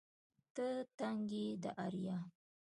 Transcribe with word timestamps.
ته 0.55 0.67
ننگ 0.99 1.29
يې 1.37 1.45
د 1.63 1.65
اريا 1.85 2.17